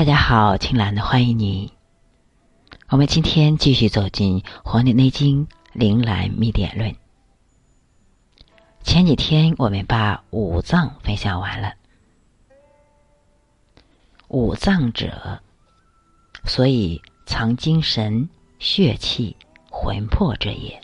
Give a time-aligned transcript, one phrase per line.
[0.00, 1.74] 大家好，青兰的欢迎你。
[2.88, 6.90] 我们今天继续走进《黄帝内经·灵兰秘典论》。
[8.82, 11.74] 前几天我们把五脏分享完了。
[14.28, 15.38] 五脏者，
[16.46, 19.36] 所以藏精神、血气、
[19.70, 20.80] 魂魄者也。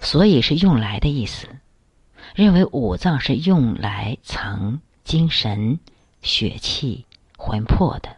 [0.00, 1.46] 所以是用来的意思。
[2.34, 5.78] 认为五脏是用来藏精神、
[6.22, 7.06] 血气、
[7.36, 8.16] 魂魄的，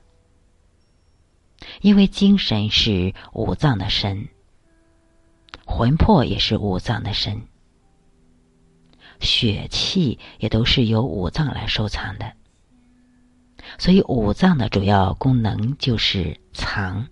[1.80, 4.28] 因为精神是五脏的身，
[5.64, 7.42] 魂魄也是五脏的身，
[9.20, 12.32] 血气也都是由五脏来收藏的，
[13.78, 17.08] 所以五脏的主要功能就是藏。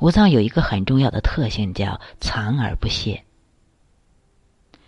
[0.00, 3.24] 五脏有一个很重要的特性，叫藏而不泄。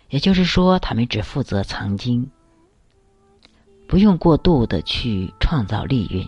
[0.09, 2.29] 也就是说，他们只负责藏精，
[3.91, 6.25] 不用过度的去创造利运，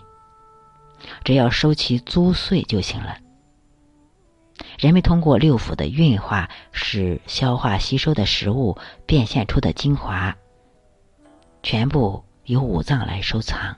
[1.24, 3.16] 只要收其租税就行了。
[4.78, 8.76] 人们通过六腑的运化，使消化吸收的食物
[9.06, 10.36] 变现出的精华，
[11.62, 13.74] 全部由五脏来收藏。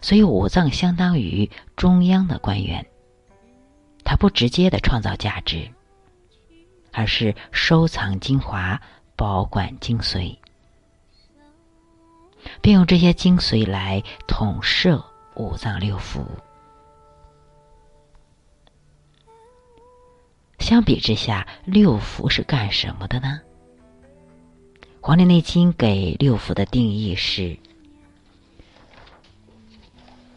[0.00, 2.86] 所以，五脏相当于中央的官员，
[4.04, 5.68] 它不直接的创造价值。
[6.94, 8.80] 而是收藏精华，
[9.14, 10.34] 保管精髓，
[12.68, 15.02] 并用这些精髓来统摄
[15.36, 16.20] 五脏六腑。
[20.58, 23.40] 相比之下，六腑是干什么的呢？
[25.00, 27.56] 《黄帝内经》给六腑的定义是：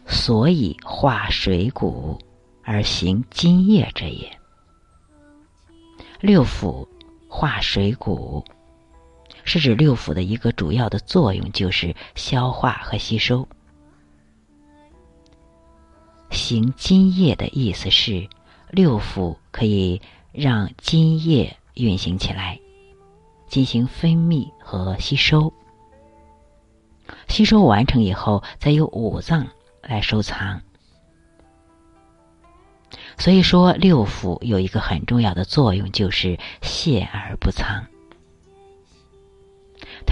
[0.06, 2.18] 所以化水谷
[2.62, 4.34] 而行津液者也。
[6.20, 6.88] 六腑
[7.28, 8.42] 化水谷，
[9.52, 13.46] 是指六腑的一个主要的作用就是消化和吸收。
[16.30, 18.26] 行津液的意思是，
[18.70, 20.00] 六腑可以
[20.32, 22.58] 让津液运行起来，
[23.46, 25.52] 进行分泌和吸收。
[27.28, 29.46] 吸收完成以后，再由五脏
[29.82, 30.62] 来收藏。
[33.18, 37.84] 所以说，六腑有一个很重要的作用，就是泄而不藏。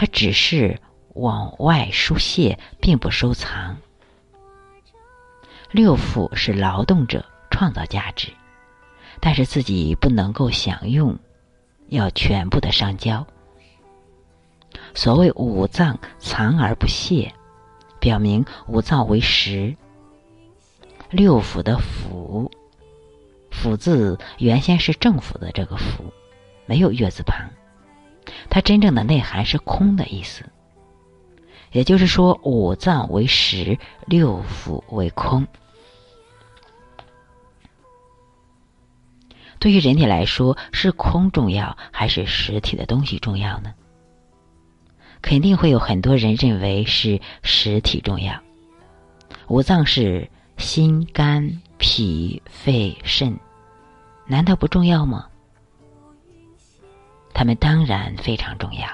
[0.01, 0.81] 它只是
[1.13, 3.77] 往外疏泄，并不收藏。
[5.73, 8.33] 六腑是劳动者，创造价值，
[9.21, 11.19] 但是自己不能够享用，
[11.89, 13.27] 要全部的上交。
[14.95, 17.31] 所谓五脏藏而不泄，
[18.01, 19.77] 表明五脏为实。
[21.11, 22.51] 六腑的腑。
[23.51, 26.11] 腑字原先是政府的这个府，
[26.65, 27.51] 没有月字旁，
[28.49, 30.45] 它真正的内涵是空的意思。
[31.73, 35.47] 也就是说，五脏为实，六腑为空。
[39.61, 43.75] 对于人体来说，是空重要还是实体的东西重要呢？
[45.23, 48.41] 肯定会有很多人认为是实体重要。
[49.49, 53.39] 五脏是心、肝、脾、肺、肾。
[54.27, 55.29] 难道不重要吗？
[57.33, 58.89] 他们当然非常重要。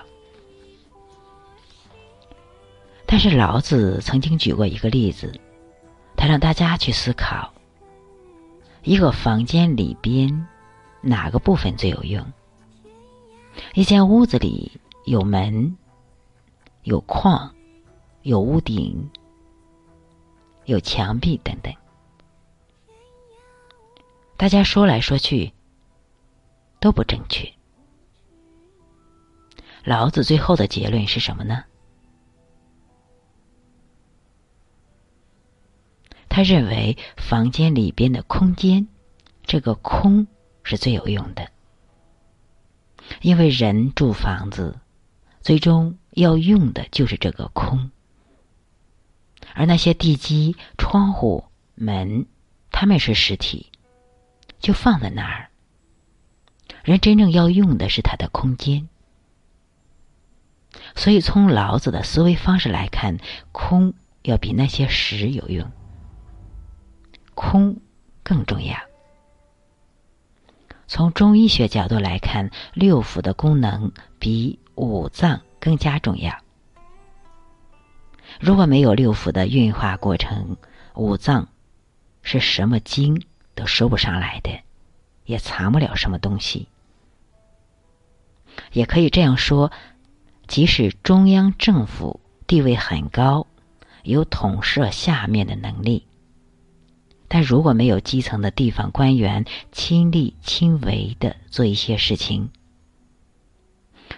[3.07, 5.33] 但是老子曾经举过一个例子，
[6.17, 7.53] 他让大家去思考：
[8.83, 10.47] 一个房间里边
[11.01, 12.25] 哪个部分最有用？
[13.75, 14.73] 一间屋子里
[15.05, 15.77] 有门、
[16.83, 17.55] 有框、
[18.23, 19.09] 有屋顶、
[20.65, 21.73] 有墙壁等等。
[24.37, 25.53] 大家说来说去
[26.81, 27.51] 都不正确。
[29.87, 31.63] 老子最后的结论是什么呢？
[36.29, 38.89] 他认为房间里边的空间，
[39.45, 40.27] 这个空
[40.65, 41.49] 是最有用的，
[43.21, 44.77] 因为人住房子，
[45.41, 47.93] 最终要用的就是这个空，
[49.55, 51.45] 而那些地基、窗户、
[51.77, 52.27] 门，
[52.73, 53.71] 他们是实体。
[54.59, 55.49] 就放在那儿。
[56.83, 58.89] 人真正要用的是他的空间，
[60.95, 63.19] 所以从老子的思维方式来看，
[63.53, 65.71] 空要比那些实有用，
[67.35, 67.81] 空
[68.23, 68.77] 更重要。
[70.87, 76.37] 从中医学角度来看，六腑的功能比五脏更加重要。
[78.41, 80.57] 如果没有六腑的运化过程，
[80.95, 81.49] 五脏
[82.23, 83.27] 是什么精？
[83.55, 84.51] 都收不上来的，
[85.25, 86.69] 也藏不了什么东西。
[88.73, 89.73] 也可以这样说，
[90.47, 93.47] 即使中央政府地位很高，
[94.05, 96.07] 有统摄下面的能力。
[97.29, 102.49] 但如果没有基层的地方官员亲力亲为的做一些事情，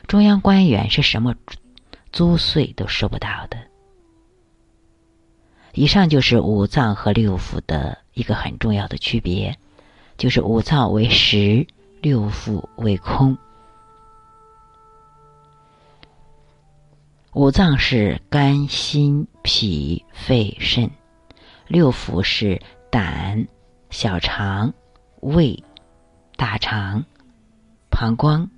[0.06, 1.34] 中央官员是什么
[2.12, 3.58] 租税都收不到的。
[5.72, 9.56] 以上就是五脏和六腑的一个很重要的区别，
[10.18, 11.66] 就是五脏为实，
[12.02, 13.36] 六腑为空。
[17.34, 20.90] 五脏是肝、心、脾、肺、肾，
[21.66, 22.60] 六腑是。
[22.90, 23.46] 胆、
[23.90, 24.72] 小肠、
[25.20, 25.62] 胃、
[26.36, 27.04] 大肠、
[27.90, 28.48] 膀胱、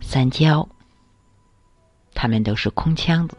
[0.00, 0.66] 三焦，
[2.14, 3.36] 它们都是空腔子。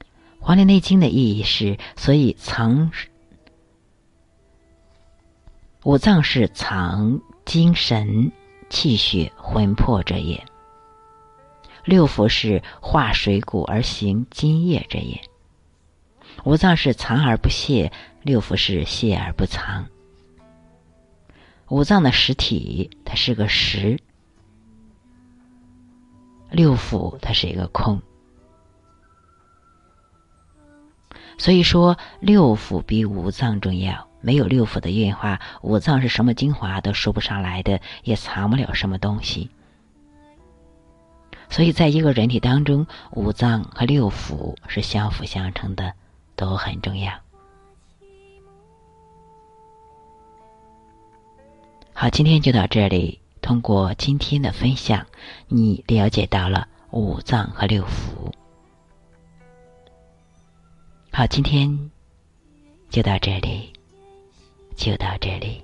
[0.38, 2.92] 《黄帝内经》的意义是：所以藏
[5.84, 8.30] 五脏是藏精神、
[8.68, 10.38] 气血、魂魄者也；
[11.84, 15.20] 六腑是化水谷而行津液者也。
[16.44, 17.92] 五脏是藏而不泄，
[18.22, 19.86] 六腑是泄而不藏。
[21.68, 23.96] 五脏的实体，它是个实；
[26.50, 28.00] 六腑它是一个空。
[31.38, 34.08] 所以说，六腑比五脏重要。
[34.20, 39.50] 没有六腑的运化，五脏是什么精华都说不上来的，也藏不了什么东西。
[41.54, 45.94] 所以，在一个人体当中，五脏和六腑是相辅相成的。
[46.36, 47.12] 都很重要。
[51.92, 53.20] 好，今天就到这里。
[53.40, 55.06] 通过今天的分享，
[55.46, 58.32] 你了解到了五脏和六腑。
[61.12, 61.90] 好，今天
[62.90, 63.72] 就到这里，
[64.74, 65.62] 就到这里。